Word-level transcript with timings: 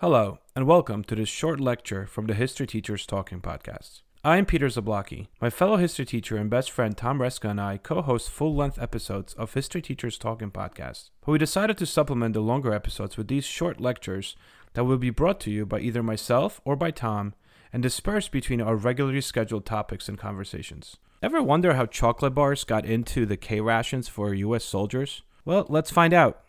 Hello, 0.00 0.38
and 0.56 0.66
welcome 0.66 1.04
to 1.04 1.14
this 1.14 1.28
short 1.28 1.60
lecture 1.60 2.06
from 2.06 2.26
the 2.26 2.32
History 2.32 2.66
Teachers 2.66 3.04
Talking 3.04 3.42
Podcast. 3.42 4.00
I 4.24 4.38
am 4.38 4.46
Peter 4.46 4.68
Zablocki. 4.68 5.26
My 5.42 5.50
fellow 5.50 5.76
history 5.76 6.06
teacher 6.06 6.38
and 6.38 6.48
best 6.48 6.70
friend 6.70 6.96
Tom 6.96 7.18
Reska 7.18 7.50
and 7.50 7.60
I 7.60 7.76
co 7.76 8.00
host 8.00 8.30
full 8.30 8.54
length 8.54 8.80
episodes 8.80 9.34
of 9.34 9.52
History 9.52 9.82
Teachers 9.82 10.16
Talking 10.16 10.50
Podcast. 10.50 11.10
But 11.20 11.32
we 11.32 11.38
decided 11.38 11.76
to 11.76 11.84
supplement 11.84 12.32
the 12.32 12.40
longer 12.40 12.72
episodes 12.72 13.18
with 13.18 13.28
these 13.28 13.44
short 13.44 13.78
lectures 13.78 14.36
that 14.72 14.84
will 14.84 14.96
be 14.96 15.10
brought 15.10 15.38
to 15.40 15.50
you 15.50 15.66
by 15.66 15.80
either 15.80 16.02
myself 16.02 16.62
or 16.64 16.76
by 16.76 16.92
Tom 16.92 17.34
and 17.70 17.82
dispersed 17.82 18.32
between 18.32 18.62
our 18.62 18.76
regularly 18.76 19.20
scheduled 19.20 19.66
topics 19.66 20.08
and 20.08 20.16
conversations. 20.16 20.96
Ever 21.22 21.42
wonder 21.42 21.74
how 21.74 21.84
chocolate 21.84 22.34
bars 22.34 22.64
got 22.64 22.86
into 22.86 23.26
the 23.26 23.36
K 23.36 23.60
rations 23.60 24.08
for 24.08 24.32
U.S. 24.32 24.64
soldiers? 24.64 25.20
Well, 25.44 25.66
let's 25.68 25.90
find 25.90 26.14
out. 26.14 26.42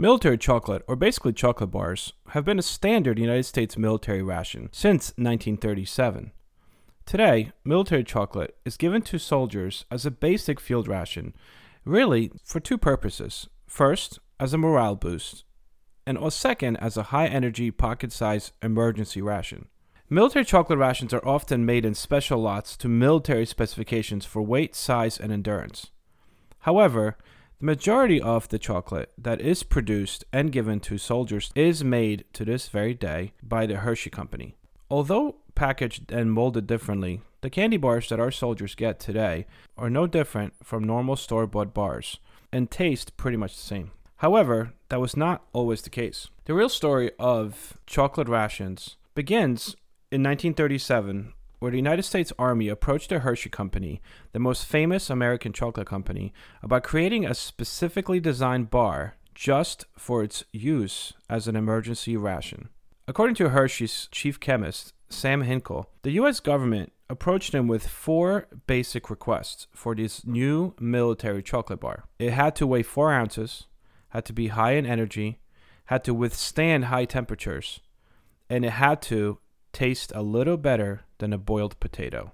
Military 0.00 0.38
chocolate, 0.38 0.84
or 0.86 0.94
basically 0.94 1.32
chocolate 1.32 1.72
bars, 1.72 2.12
have 2.28 2.44
been 2.44 2.60
a 2.60 2.62
standard 2.62 3.18
United 3.18 3.42
States 3.42 3.76
military 3.76 4.22
ration 4.22 4.68
since 4.70 5.08
1937. 5.16 6.30
Today, 7.04 7.50
military 7.64 8.04
chocolate 8.04 8.56
is 8.64 8.76
given 8.76 9.02
to 9.02 9.18
soldiers 9.18 9.86
as 9.90 10.06
a 10.06 10.12
basic 10.12 10.60
field 10.60 10.86
ration, 10.86 11.34
really 11.84 12.30
for 12.44 12.60
two 12.60 12.78
purposes. 12.78 13.48
First, 13.66 14.20
as 14.38 14.54
a 14.54 14.58
morale 14.58 14.94
boost, 14.94 15.42
and 16.06 16.16
or 16.16 16.30
second, 16.30 16.76
as 16.76 16.96
a 16.96 17.10
high 17.14 17.26
energy 17.26 17.72
pocket 17.72 18.12
sized 18.12 18.52
emergency 18.62 19.20
ration. 19.20 19.66
Military 20.08 20.44
chocolate 20.44 20.78
rations 20.78 21.12
are 21.12 21.26
often 21.26 21.66
made 21.66 21.84
in 21.84 21.94
special 21.94 22.38
lots 22.38 22.76
to 22.76 22.88
military 22.88 23.44
specifications 23.44 24.24
for 24.24 24.42
weight, 24.42 24.76
size, 24.76 25.18
and 25.18 25.32
endurance. 25.32 25.90
However, 26.60 27.16
the 27.60 27.66
majority 27.66 28.20
of 28.20 28.48
the 28.48 28.58
chocolate 28.58 29.12
that 29.18 29.40
is 29.40 29.64
produced 29.64 30.24
and 30.32 30.52
given 30.52 30.78
to 30.78 30.96
soldiers 30.96 31.50
is 31.56 31.82
made 31.82 32.24
to 32.32 32.44
this 32.44 32.68
very 32.68 32.94
day 32.94 33.32
by 33.42 33.66
the 33.66 33.78
Hershey 33.78 34.10
Company. 34.10 34.54
Although 34.88 35.36
packaged 35.56 36.12
and 36.12 36.32
molded 36.32 36.68
differently, 36.68 37.20
the 37.40 37.50
candy 37.50 37.76
bars 37.76 38.08
that 38.08 38.20
our 38.20 38.30
soldiers 38.30 38.76
get 38.76 39.00
today 39.00 39.46
are 39.76 39.90
no 39.90 40.06
different 40.06 40.54
from 40.62 40.84
normal 40.84 41.16
store 41.16 41.46
bought 41.46 41.74
bars 41.74 42.20
and 42.52 42.70
taste 42.70 43.16
pretty 43.16 43.36
much 43.36 43.56
the 43.56 43.62
same. 43.62 43.90
However, 44.18 44.72
that 44.88 45.00
was 45.00 45.16
not 45.16 45.44
always 45.52 45.82
the 45.82 45.90
case. 45.90 46.28
The 46.44 46.54
real 46.54 46.68
story 46.68 47.10
of 47.18 47.76
chocolate 47.86 48.28
rations 48.28 48.96
begins 49.14 49.74
in 50.10 50.22
1937 50.22 51.32
where 51.58 51.70
the 51.70 51.76
United 51.76 52.02
States 52.02 52.32
Army 52.38 52.68
approached 52.68 53.10
the 53.10 53.20
Hershey 53.20 53.50
Company, 53.50 54.00
the 54.32 54.38
most 54.38 54.66
famous 54.66 55.10
American 55.10 55.52
chocolate 55.52 55.86
company, 55.86 56.32
about 56.62 56.84
creating 56.84 57.26
a 57.26 57.34
specifically 57.34 58.20
designed 58.20 58.70
bar 58.70 59.16
just 59.34 59.84
for 59.96 60.22
its 60.22 60.44
use 60.52 61.12
as 61.28 61.46
an 61.46 61.56
emergency 61.56 62.16
ration. 62.16 62.68
According 63.06 63.36
to 63.36 63.50
Hershey's 63.50 64.08
chief 64.10 64.38
chemist, 64.40 64.92
Sam 65.08 65.42
Hinkle, 65.42 65.88
the 66.02 66.10
U.S. 66.12 66.40
government 66.40 66.92
approached 67.08 67.54
him 67.54 67.66
with 67.66 67.86
four 67.86 68.46
basic 68.66 69.08
requests 69.08 69.66
for 69.72 69.94
this 69.94 70.26
new 70.26 70.74
military 70.78 71.42
chocolate 71.42 71.80
bar. 71.80 72.04
It 72.18 72.32
had 72.32 72.54
to 72.56 72.66
weigh 72.66 72.82
four 72.82 73.12
ounces, 73.12 73.66
had 74.10 74.24
to 74.26 74.32
be 74.32 74.48
high 74.48 74.72
in 74.72 74.84
energy, 74.84 75.40
had 75.86 76.04
to 76.04 76.12
withstand 76.12 76.86
high 76.86 77.06
temperatures, 77.06 77.80
and 78.50 78.64
it 78.64 78.72
had 78.72 79.00
to 79.02 79.38
taste 79.72 80.12
a 80.14 80.22
little 80.22 80.56
better 80.56 81.02
than 81.18 81.32
a 81.32 81.38
boiled 81.38 81.78
potato. 81.80 82.32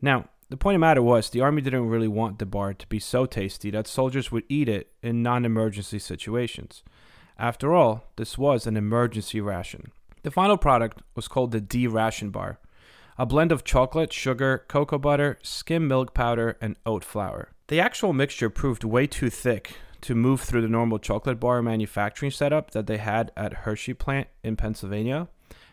Now, 0.00 0.28
the 0.48 0.56
point 0.56 0.74
of 0.74 0.80
the 0.80 0.86
matter 0.86 1.02
was 1.02 1.30
the 1.30 1.40
army 1.40 1.62
didn't 1.62 1.88
really 1.88 2.08
want 2.08 2.38
the 2.38 2.46
bar 2.46 2.74
to 2.74 2.86
be 2.88 2.98
so 2.98 3.24
tasty 3.24 3.70
that 3.70 3.86
soldiers 3.86 4.32
would 4.32 4.44
eat 4.48 4.68
it 4.68 4.92
in 5.02 5.22
non 5.22 5.44
emergency 5.44 5.98
situations. 5.98 6.82
After 7.38 7.72
all, 7.72 8.04
this 8.16 8.36
was 8.36 8.66
an 8.66 8.76
emergency 8.76 9.40
ration. 9.40 9.92
The 10.22 10.30
final 10.30 10.58
product 10.58 11.02
was 11.14 11.28
called 11.28 11.52
the 11.52 11.60
D 11.60 11.86
ration 11.86 12.30
bar, 12.30 12.58
a 13.16 13.24
blend 13.24 13.52
of 13.52 13.64
chocolate, 13.64 14.12
sugar, 14.12 14.64
cocoa 14.68 14.98
butter, 14.98 15.38
skim 15.42 15.86
milk 15.86 16.14
powder, 16.14 16.58
and 16.60 16.76
oat 16.84 17.04
flour. 17.04 17.52
The 17.68 17.80
actual 17.80 18.12
mixture 18.12 18.50
proved 18.50 18.82
way 18.82 19.06
too 19.06 19.30
thick 19.30 19.76
to 20.00 20.14
move 20.14 20.40
through 20.40 20.62
the 20.62 20.68
normal 20.68 20.98
chocolate 20.98 21.38
bar 21.38 21.62
manufacturing 21.62 22.32
setup 22.32 22.72
that 22.72 22.86
they 22.86 22.96
had 22.96 23.30
at 23.36 23.52
Hershey 23.52 23.94
plant 23.94 24.28
in 24.42 24.56
Pennsylvania, 24.56 25.28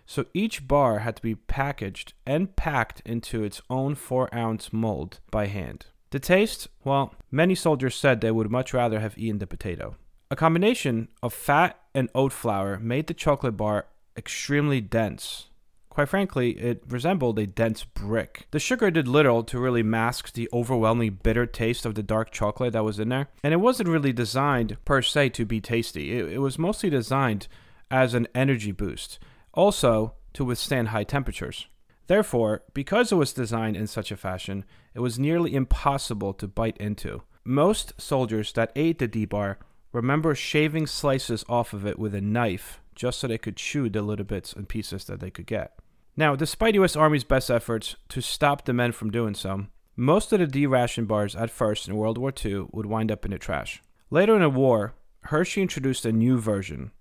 so 0.07 0.25
each 0.33 0.67
bar 0.67 0.99
had 0.99 1.17
to 1.17 1.21
be 1.21 1.35
packaged 1.35 2.13
and 2.25 2.55
packed 2.55 3.01
into 3.05 3.43
its 3.43 3.61
own 3.69 3.93
4 3.93 4.33
ounce 4.33 4.71
mold 4.71 5.19
by 5.29 5.47
hand. 5.47 5.85
The 6.11 6.19
taste, 6.19 6.69
well, 6.85 7.13
many 7.29 7.53
soldiers 7.53 7.95
said 7.95 8.21
they 8.21 8.31
would 8.31 8.49
much 8.49 8.73
rather 8.73 9.01
have 9.01 9.17
eaten 9.17 9.39
the 9.39 9.45
potato. 9.45 9.97
A 10.31 10.35
combination 10.35 11.09
of 11.21 11.33
fat 11.33 11.77
and 11.93 12.09
oat 12.15 12.31
flour 12.31 12.79
made 12.79 13.07
the 13.07 13.13
chocolate 13.13 13.57
bar 13.57 13.87
extremely 14.15 14.79
dense. 14.79 15.47
Quite 15.89 16.09
frankly, 16.09 16.51
it 16.51 16.83
resembled 16.87 17.39
a 17.39 17.47
dense 17.47 17.83
brick. 17.83 18.47
The 18.51 18.59
sugar 18.59 18.89
did 18.89 19.07
little 19.07 19.43
to 19.43 19.59
really 19.59 19.83
mask 19.83 20.33
the 20.33 20.47
overwhelmingly 20.53 21.09
bitter 21.09 21.45
taste 21.45 21.85
of 21.85 21.95
the 21.95 22.03
dark 22.03 22.31
chocolate 22.31 22.73
that 22.73 22.85
was 22.85 22.99
in 22.99 23.09
there, 23.09 23.27
and 23.43 23.53
it 23.53 23.57
wasn't 23.57 23.89
really 23.89 24.13
designed 24.13 24.77
per 24.85 25.01
se 25.01 25.29
to 25.29 25.45
be 25.45 25.59
tasty. 25.59 26.17
It, 26.17 26.33
it 26.33 26.37
was 26.37 26.59
mostly 26.59 26.89
designed 26.89 27.47
as 27.89 28.13
an 28.13 28.27
energy 28.33 28.71
boost 28.71 29.19
also 29.57 30.13
to 30.33 30.45
withstand 30.45 30.89
high 30.89 31.03
temperatures. 31.03 31.67
Therefore, 32.05 32.63
because 32.73 33.11
it 33.11 33.15
was 33.15 33.33
designed 33.33 33.75
in 33.75 33.87
such 33.87 34.11
a 34.11 34.17
fashion, 34.17 34.63
it 34.93 34.99
was 34.99 35.19
nearly 35.19 35.55
impossible 35.55 36.33
to 36.35 36.47
bite 36.47 36.77
into. 36.77 37.23
Most 37.43 37.93
soldiers 37.99 38.53
that 38.53 38.71
ate 38.75 38.99
the 38.99 39.07
D 39.07 39.25
bar 39.25 39.57
remember 39.91 40.35
shaving 40.35 40.85
slices 40.85 41.43
off 41.49 41.73
of 41.73 41.85
it 41.85 41.97
with 41.97 42.13
a 42.13 42.21
knife 42.21 42.79
just 42.95 43.19
so 43.19 43.27
they 43.27 43.37
could 43.37 43.57
chew 43.57 43.89
the 43.89 44.01
little 44.01 44.25
bits 44.25 44.53
and 44.53 44.69
pieces 44.69 45.05
that 45.05 45.19
they 45.19 45.31
could 45.31 45.47
get. 45.47 45.77
Now, 46.15 46.35
despite 46.35 46.75
US 46.75 46.95
Army's 46.95 47.23
best 47.23 47.51
efforts 47.51 47.95
to 48.09 48.21
stop 48.21 48.65
the 48.65 48.73
men 48.73 48.91
from 48.91 49.11
doing 49.11 49.33
so, 49.33 49.65
most 49.95 50.31
of 50.31 50.39
the 50.39 50.47
D 50.47 50.65
ration 50.65 51.05
bars 51.05 51.35
at 51.35 51.49
first 51.49 51.87
in 51.87 51.95
World 51.95 52.17
War 52.17 52.31
II 52.45 52.67
would 52.71 52.85
wind 52.85 53.11
up 53.11 53.25
in 53.25 53.31
the 53.31 53.39
trash. 53.39 53.81
Later 54.09 54.35
in 54.35 54.41
the 54.41 54.49
war, 54.49 54.93
Hershey 55.21 55.61
introduced 55.61 56.05
a 56.05 56.11
new 56.11 56.39
version, 56.39 56.91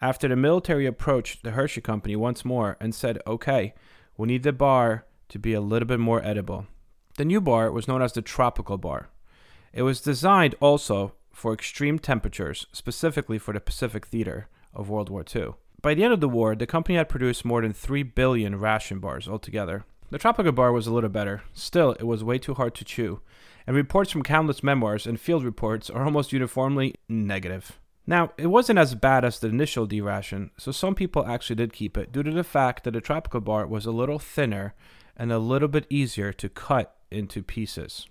after 0.00 0.28
the 0.28 0.36
military 0.36 0.86
approached 0.86 1.42
the 1.42 1.52
Hershey 1.52 1.80
Company 1.80 2.16
once 2.16 2.44
more 2.44 2.76
and 2.80 2.94
said, 2.94 3.18
okay, 3.26 3.74
we 4.16 4.28
need 4.28 4.42
the 4.42 4.52
bar 4.52 5.06
to 5.28 5.38
be 5.38 5.54
a 5.54 5.60
little 5.60 5.86
bit 5.86 6.00
more 6.00 6.24
edible. 6.24 6.66
The 7.16 7.24
new 7.24 7.40
bar 7.40 7.70
was 7.72 7.88
known 7.88 8.02
as 8.02 8.12
the 8.12 8.22
Tropical 8.22 8.78
Bar. 8.78 9.10
It 9.72 9.82
was 9.82 10.00
designed 10.00 10.54
also 10.60 11.14
for 11.32 11.52
extreme 11.52 11.98
temperatures, 11.98 12.66
specifically 12.72 13.38
for 13.38 13.52
the 13.52 13.60
Pacific 13.60 14.06
Theater 14.06 14.48
of 14.72 14.88
World 14.88 15.10
War 15.10 15.24
II. 15.34 15.54
By 15.82 15.94
the 15.94 16.04
end 16.04 16.12
of 16.12 16.20
the 16.20 16.28
war, 16.28 16.56
the 16.56 16.66
company 16.66 16.96
had 16.96 17.08
produced 17.08 17.44
more 17.44 17.62
than 17.62 17.72
3 17.72 18.02
billion 18.02 18.58
ration 18.58 18.98
bars 18.98 19.28
altogether. 19.28 19.84
The 20.10 20.18
Tropical 20.18 20.52
Bar 20.52 20.72
was 20.72 20.86
a 20.86 20.92
little 20.92 21.10
better. 21.10 21.42
Still, 21.52 21.92
it 21.92 22.04
was 22.04 22.24
way 22.24 22.38
too 22.38 22.54
hard 22.54 22.74
to 22.76 22.84
chew, 22.84 23.20
and 23.66 23.76
reports 23.76 24.10
from 24.10 24.22
countless 24.22 24.62
memoirs 24.62 25.06
and 25.06 25.20
field 25.20 25.44
reports 25.44 25.90
are 25.90 26.04
almost 26.04 26.32
uniformly 26.32 26.94
negative. 27.08 27.78
Now, 28.08 28.32
it 28.38 28.46
wasn't 28.46 28.78
as 28.78 28.94
bad 28.94 29.22
as 29.22 29.38
the 29.38 29.48
initial 29.48 29.84
D 29.84 30.00
ration, 30.00 30.50
so 30.56 30.72
some 30.72 30.94
people 30.94 31.26
actually 31.26 31.56
did 31.56 31.74
keep 31.74 31.98
it 31.98 32.10
due 32.10 32.22
to 32.22 32.30
the 32.30 32.42
fact 32.42 32.84
that 32.84 32.92
the 32.92 33.02
tropical 33.02 33.42
bar 33.42 33.66
was 33.66 33.84
a 33.84 33.90
little 33.90 34.18
thinner 34.18 34.74
and 35.14 35.30
a 35.30 35.38
little 35.38 35.68
bit 35.68 35.86
easier 35.90 36.32
to 36.32 36.48
cut 36.48 36.96
into 37.10 37.42
pieces. 37.42 38.06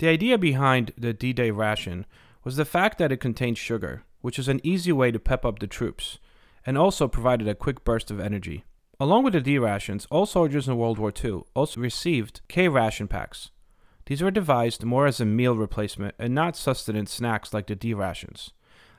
The 0.00 0.08
idea 0.08 0.36
behind 0.36 0.92
the 0.98 1.14
D 1.14 1.32
Day 1.32 1.50
ration 1.50 2.04
was 2.44 2.56
the 2.56 2.66
fact 2.66 2.98
that 2.98 3.10
it 3.10 3.20
contained 3.20 3.56
sugar, 3.56 4.04
which 4.20 4.38
is 4.38 4.48
an 4.48 4.60
easy 4.62 4.92
way 4.92 5.10
to 5.10 5.18
pep 5.18 5.46
up 5.46 5.60
the 5.60 5.66
troops, 5.66 6.18
and 6.66 6.76
also 6.76 7.08
provided 7.08 7.48
a 7.48 7.54
quick 7.54 7.84
burst 7.84 8.10
of 8.10 8.20
energy. 8.20 8.64
Along 9.00 9.24
with 9.24 9.32
the 9.32 9.40
D 9.40 9.56
rations, 9.56 10.06
all 10.10 10.26
soldiers 10.26 10.68
in 10.68 10.76
World 10.76 10.98
War 10.98 11.10
II 11.24 11.44
also 11.54 11.80
received 11.80 12.42
K 12.48 12.68
ration 12.68 13.08
packs. 13.08 13.50
These 14.04 14.20
were 14.20 14.30
devised 14.30 14.84
more 14.84 15.06
as 15.06 15.22
a 15.22 15.24
meal 15.24 15.56
replacement 15.56 16.16
and 16.18 16.34
not 16.34 16.54
sustenance 16.54 17.10
snacks 17.10 17.54
like 17.54 17.68
the 17.68 17.74
D 17.74 17.94
rations 17.94 18.52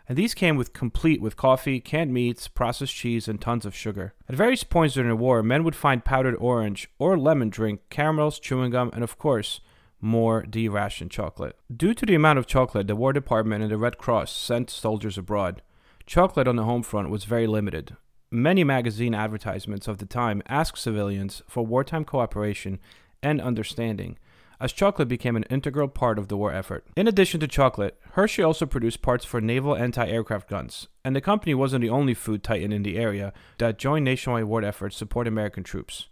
and 0.07 0.17
these 0.17 0.33
came 0.33 0.57
with 0.57 0.73
complete 0.73 1.21
with 1.21 1.37
coffee, 1.37 1.79
canned 1.79 2.13
meats, 2.13 2.47
processed 2.47 2.95
cheese, 2.95 3.27
and 3.27 3.39
tons 3.39 3.65
of 3.65 3.75
sugar. 3.75 4.13
At 4.27 4.35
various 4.35 4.63
points 4.63 4.95
during 4.95 5.09
the 5.09 5.15
war, 5.15 5.41
men 5.41 5.63
would 5.63 5.75
find 5.75 6.03
powdered 6.03 6.35
orange 6.35 6.89
or 6.99 7.17
lemon 7.17 7.49
drink, 7.49 7.81
caramels, 7.89 8.39
chewing 8.39 8.71
gum, 8.71 8.91
and 8.93 9.03
of 9.03 9.17
course, 9.17 9.61
more 10.01 10.43
D-ration 10.43 11.07
chocolate. 11.07 11.55
Due 11.75 11.93
to 11.93 12.05
the 12.05 12.15
amount 12.15 12.37
of 12.37 12.45
chocolate 12.45 12.87
the 12.87 12.95
War 12.95 13.13
Department 13.13 13.63
and 13.63 13.71
the 13.71 13.77
Red 13.77 13.97
Cross 13.97 14.35
sent 14.35 14.69
soldiers 14.69 15.17
abroad, 15.17 15.61
chocolate 16.05 16.47
on 16.47 16.57
the 16.57 16.65
home 16.65 16.83
front 16.83 17.09
was 17.09 17.23
very 17.23 17.47
limited. 17.47 17.95
Many 18.29 18.63
magazine 18.63 19.13
advertisements 19.13 19.87
of 19.87 19.99
the 19.99 20.05
time 20.05 20.41
asked 20.47 20.79
civilians 20.79 21.41
for 21.47 21.65
wartime 21.65 22.03
cooperation 22.03 22.79
and 23.21 23.39
understanding, 23.39 24.17
as 24.63 24.71
chocolate 24.71 25.09
became 25.09 25.35
an 25.35 25.43
integral 25.49 25.89
part 25.89 26.17
of 26.17 26.29
the 26.29 26.37
war 26.37 26.53
effort. 26.53 26.85
In 26.95 27.05
addition 27.05 27.41
to 27.41 27.47
chocolate, 27.49 27.99
Hershey 28.13 28.41
also 28.41 28.65
produced 28.65 29.01
parts 29.01 29.25
for 29.25 29.41
naval 29.41 29.75
anti 29.75 30.07
aircraft 30.07 30.49
guns, 30.49 30.87
and 31.03 31.13
the 31.13 31.19
company 31.19 31.53
wasn't 31.53 31.81
the 31.81 31.89
only 31.89 32.13
food 32.13 32.43
titan 32.43 32.71
in 32.71 32.83
the 32.83 32.97
area 32.97 33.33
that 33.57 33.77
joined 33.77 34.05
nationwide 34.05 34.45
war 34.45 34.63
efforts 34.63 34.95
to 34.95 34.99
support 34.99 35.27
American 35.27 35.63
troops. 35.63 36.07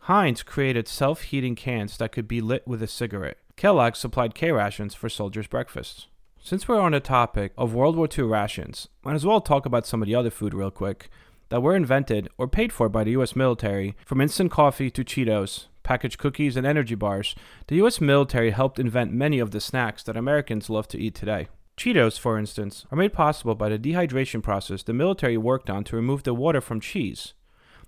Heinz 0.00 0.42
created 0.42 0.88
self 0.88 1.22
heating 1.22 1.54
cans 1.54 1.96
that 1.98 2.10
could 2.10 2.26
be 2.26 2.40
lit 2.40 2.66
with 2.66 2.82
a 2.82 2.88
cigarette. 2.88 3.38
Kellogg 3.54 3.94
supplied 3.94 4.34
K 4.34 4.50
rations 4.50 4.96
for 4.96 5.08
soldiers' 5.08 5.46
breakfasts. 5.46 6.08
Since 6.40 6.66
we're 6.66 6.80
on 6.80 6.92
the 6.92 7.00
topic 7.00 7.52
of 7.56 7.74
World 7.74 7.94
War 7.94 8.08
II 8.10 8.24
rations, 8.24 8.88
might 9.04 9.14
as 9.14 9.24
well 9.24 9.40
talk 9.40 9.66
about 9.66 9.86
some 9.86 10.02
of 10.02 10.06
the 10.06 10.16
other 10.16 10.30
food 10.30 10.52
real 10.52 10.72
quick 10.72 11.10
that 11.50 11.62
were 11.62 11.76
invented 11.76 12.28
or 12.38 12.48
paid 12.48 12.72
for 12.72 12.88
by 12.88 13.04
the 13.04 13.12
US 13.12 13.36
military, 13.36 13.96
from 14.04 14.20
instant 14.20 14.50
coffee 14.50 14.90
to 14.90 15.04
Cheetos, 15.04 15.66
packaged 15.88 16.18
cookies, 16.18 16.54
and 16.54 16.66
energy 16.66 16.94
bars. 16.94 17.34
The 17.68 17.76
US 17.76 17.98
military 17.98 18.50
helped 18.50 18.78
invent 18.78 19.10
many 19.10 19.38
of 19.38 19.52
the 19.52 19.60
snacks 19.60 20.02
that 20.02 20.18
Americans 20.18 20.68
love 20.68 20.86
to 20.88 20.98
eat 20.98 21.14
today. 21.14 21.48
Cheetos, 21.78 22.18
for 22.18 22.38
instance, 22.38 22.84
are 22.90 22.98
made 22.98 23.14
possible 23.14 23.54
by 23.54 23.70
the 23.70 23.78
dehydration 23.78 24.42
process 24.42 24.82
the 24.82 24.92
military 24.92 25.38
worked 25.38 25.70
on 25.70 25.84
to 25.84 25.96
remove 25.96 26.24
the 26.24 26.34
water 26.34 26.60
from 26.60 26.78
cheese. 26.78 27.32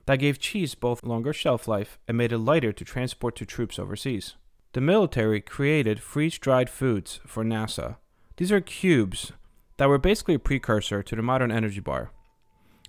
That 0.07 0.17
gave 0.17 0.39
cheese 0.39 0.75
both 0.75 1.05
longer 1.05 1.35
shelf 1.35 1.69
life 1.69 1.99
and 2.09 2.17
made 2.17 2.33
it 2.33 2.39
lighter 2.39 2.73
to 2.73 2.85
transport 2.87 3.37
to 3.37 3.45
troops 3.45 3.79
overseas. 3.79 4.37
The 4.73 4.81
military 4.81 5.43
created 5.43 6.01
freeze 6.01 6.39
dried 6.39 6.71
foods 6.71 7.21
for 7.27 7.45
NASA. 7.45 7.97
These 8.39 8.51
are 8.51 8.63
cubes 8.63 9.33
that 9.77 9.91
were 9.91 9.99
basically 9.99 10.37
a 10.37 10.39
precursor 10.39 11.03
to 11.03 11.17
the 11.17 11.23
modern 11.23 11.53
energy 11.53 11.81
bar. 11.81 12.13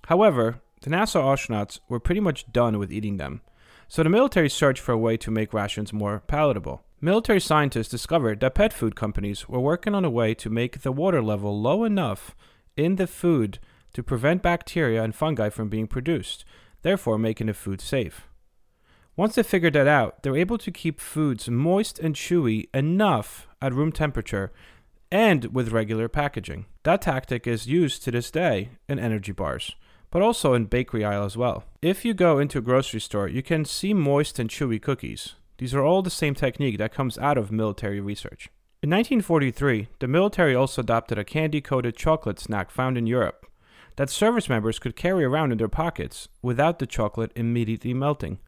However, 0.06 0.62
the 0.80 0.88
NASA 0.88 1.20
astronauts 1.20 1.80
were 1.86 2.00
pretty 2.00 2.22
much 2.22 2.50
done 2.50 2.78
with 2.78 2.90
eating 2.90 3.18
them, 3.18 3.42
so 3.92 4.02
the 4.02 4.08
military 4.08 4.48
searched 4.48 4.80
for 4.80 4.92
a 4.92 4.96
way 4.96 5.18
to 5.18 5.30
make 5.30 5.52
rations 5.52 5.92
more 5.92 6.22
palatable. 6.26 6.82
Military 7.02 7.38
scientists 7.38 7.88
discovered 7.88 8.40
that 8.40 8.54
pet 8.54 8.72
food 8.72 8.96
companies 8.96 9.50
were 9.50 9.60
working 9.60 9.94
on 9.94 10.02
a 10.02 10.08
way 10.08 10.32
to 10.32 10.48
make 10.48 10.80
the 10.80 10.90
water 10.90 11.20
level 11.20 11.60
low 11.60 11.84
enough 11.84 12.34
in 12.74 12.96
the 12.96 13.06
food 13.06 13.58
to 13.92 14.02
prevent 14.02 14.40
bacteria 14.40 15.04
and 15.04 15.14
fungi 15.14 15.50
from 15.50 15.68
being 15.68 15.86
produced, 15.86 16.42
therefore 16.80 17.18
making 17.18 17.48
the 17.48 17.52
food 17.52 17.82
safe. 17.82 18.28
Once 19.14 19.34
they 19.34 19.42
figured 19.42 19.74
that 19.74 19.86
out, 19.86 20.22
they 20.22 20.30
were 20.30 20.38
able 20.38 20.56
to 20.56 20.70
keep 20.70 20.98
foods 20.98 21.50
moist 21.50 21.98
and 21.98 22.14
chewy 22.14 22.70
enough 22.72 23.46
at 23.60 23.74
room 23.74 23.92
temperature 23.92 24.52
and 25.10 25.54
with 25.54 25.68
regular 25.68 26.08
packaging. 26.08 26.64
That 26.84 27.02
tactic 27.02 27.46
is 27.46 27.66
used 27.66 28.02
to 28.04 28.10
this 28.10 28.30
day 28.30 28.70
in 28.88 28.98
energy 28.98 29.32
bars, 29.32 29.76
but 30.12 30.22
also 30.22 30.54
in 30.54 30.66
bakery 30.66 31.04
aisle 31.04 31.24
as 31.24 31.36
well. 31.36 31.64
If 31.80 32.04
you 32.04 32.14
go 32.14 32.38
into 32.38 32.58
a 32.58 32.62
grocery 32.62 33.00
store, 33.00 33.26
you 33.26 33.42
can 33.42 33.64
see 33.64 33.92
moist 33.92 34.38
and 34.38 34.48
chewy 34.48 34.80
cookies. 34.80 35.34
These 35.58 35.74
are 35.74 35.82
all 35.82 36.02
the 36.02 36.10
same 36.10 36.34
technique 36.34 36.78
that 36.78 36.94
comes 36.94 37.18
out 37.18 37.38
of 37.38 37.50
military 37.50 37.98
research. 37.98 38.48
In 38.82 38.90
1943, 38.90 39.88
the 40.00 40.08
military 40.08 40.54
also 40.54 40.82
adopted 40.82 41.18
a 41.18 41.24
candy 41.24 41.60
coated 41.60 41.96
chocolate 41.96 42.38
snack 42.38 42.70
found 42.70 42.98
in 42.98 43.06
Europe 43.06 43.46
that 43.96 44.10
service 44.10 44.48
members 44.48 44.78
could 44.78 44.96
carry 44.96 45.24
around 45.24 45.52
in 45.52 45.58
their 45.58 45.68
pockets 45.68 46.28
without 46.42 46.78
the 46.78 46.86
chocolate 46.86 47.32
immediately 47.34 47.94
melting. 47.94 48.38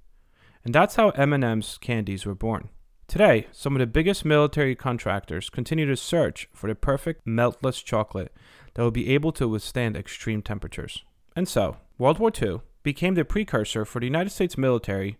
And 0.64 0.74
that's 0.74 0.96
how 0.96 1.10
M&M's 1.10 1.78
candies 1.78 2.26
were 2.26 2.34
born. 2.34 2.68
Today, 3.06 3.46
some 3.52 3.74
of 3.74 3.80
the 3.80 3.86
biggest 3.86 4.24
military 4.24 4.74
contractors 4.74 5.50
continue 5.50 5.86
to 5.86 5.96
search 5.96 6.48
for 6.52 6.68
the 6.68 6.74
perfect 6.74 7.26
meltless 7.26 7.84
chocolate 7.84 8.34
that 8.74 8.82
will 8.82 8.90
be 8.90 9.10
able 9.10 9.32
to 9.32 9.46
withstand 9.46 9.96
extreme 9.96 10.42
temperatures. 10.42 11.04
And 11.36 11.48
so, 11.48 11.76
World 11.98 12.18
War 12.18 12.30
II 12.40 12.60
became 12.82 13.14
the 13.14 13.24
precursor 13.24 13.84
for 13.84 14.00
the 14.00 14.06
United 14.06 14.30
States 14.30 14.56
military 14.58 15.18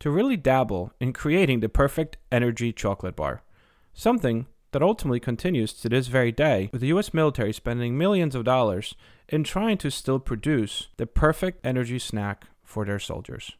to 0.00 0.10
really 0.10 0.36
dabble 0.36 0.92
in 0.98 1.12
creating 1.12 1.60
the 1.60 1.68
perfect 1.68 2.16
energy 2.32 2.72
chocolate 2.72 3.14
bar, 3.14 3.42
something 3.94 4.46
that 4.72 4.82
ultimately 4.82 5.20
continues 5.20 5.72
to 5.74 5.88
this 5.88 6.08
very 6.08 6.32
day, 6.32 6.70
with 6.72 6.80
the 6.80 6.88
US 6.88 7.14
military 7.14 7.52
spending 7.52 7.96
millions 7.96 8.34
of 8.34 8.44
dollars 8.44 8.94
in 9.28 9.44
trying 9.44 9.78
to 9.78 9.90
still 9.90 10.18
produce 10.18 10.88
the 10.96 11.06
perfect 11.06 11.64
energy 11.64 11.98
snack 11.98 12.46
for 12.64 12.84
their 12.84 12.98
soldiers. 12.98 13.52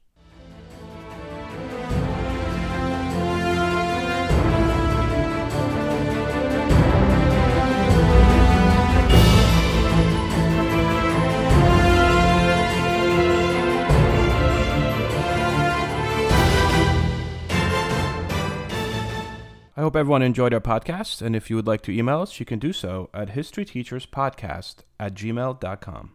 I 19.74 19.80
hope 19.80 19.96
everyone 19.96 20.20
enjoyed 20.20 20.52
our 20.52 20.60
podcast, 20.60 21.22
and 21.22 21.34
if 21.34 21.48
you 21.48 21.56
would 21.56 21.66
like 21.66 21.80
to 21.82 21.92
email 21.92 22.20
us, 22.20 22.38
you 22.38 22.44
can 22.44 22.58
do 22.58 22.74
so 22.74 23.08
at 23.14 23.30
historyteacherspodcast 23.30 24.76
at 25.00 25.14
gmail.com. 25.14 26.10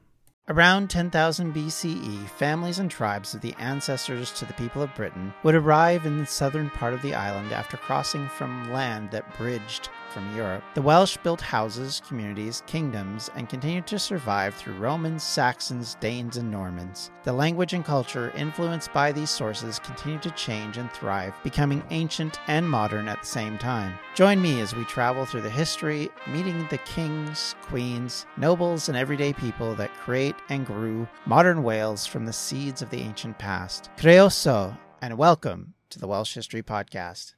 Around 0.49 0.89
10,000 0.89 1.53
BCE, 1.53 2.29
families 2.29 2.79
and 2.79 2.89
tribes 2.89 3.33
of 3.33 3.41
the 3.41 3.53
ancestors 3.59 4.31
to 4.31 4.45
the 4.45 4.53
people 4.53 4.81
of 4.81 4.95
Britain 4.95 5.33
would 5.43 5.55
arrive 5.55 6.05
in 6.05 6.17
the 6.17 6.25
southern 6.25 6.69
part 6.69 6.93
of 6.93 7.01
the 7.01 7.13
island 7.13 7.51
after 7.51 7.75
crossing 7.75 8.29
from 8.29 8.71
land 8.71 9.11
that 9.11 9.37
bridged 9.37 9.89
from 10.13 10.33
Europe. 10.37 10.63
The 10.73 10.81
Welsh 10.81 11.17
built 11.17 11.41
houses, 11.41 12.01
communities, 12.07 12.63
kingdoms, 12.65 13.29
and 13.35 13.49
continued 13.49 13.87
to 13.87 13.99
survive 13.99 14.55
through 14.55 14.77
Romans, 14.77 15.21
Saxons, 15.21 15.95
Danes, 15.99 16.37
and 16.37 16.49
Normans. 16.49 17.11
The 17.23 17.33
language 17.33 17.73
and 17.73 17.83
culture 17.83 18.31
influenced 18.31 18.93
by 18.93 19.11
these 19.11 19.29
sources 19.29 19.79
continued 19.79 20.23
to 20.23 20.31
change 20.31 20.77
and 20.77 20.89
thrive, 20.93 21.33
becoming 21.43 21.83
ancient 21.89 22.39
and 22.47 22.67
modern 22.67 23.09
at 23.09 23.19
the 23.19 23.27
same 23.27 23.57
time. 23.57 23.99
Join 24.15 24.41
me 24.41 24.61
as 24.61 24.73
we 24.73 24.85
travel 24.85 25.25
through 25.25 25.41
the 25.41 25.49
history, 25.49 26.09
meeting 26.25 26.65
the 26.69 26.77
kings, 26.79 27.55
queens, 27.63 28.25
nobles, 28.37 28.87
and 28.87 28.97
everyday 28.97 29.33
people 29.33 29.75
that 29.75 29.93
create 29.95 30.36
and 30.49 30.65
grew 30.65 31.07
modern 31.25 31.63
Wales 31.63 32.05
from 32.05 32.25
the 32.25 32.33
seeds 32.33 32.81
of 32.81 32.89
the 32.89 33.01
ancient 33.01 33.37
past. 33.37 33.89
Croeso, 33.97 34.77
and 35.01 35.17
welcome 35.17 35.73
to 35.89 35.99
the 35.99 36.07
Welsh 36.07 36.33
History 36.33 36.63
Podcast. 36.63 37.33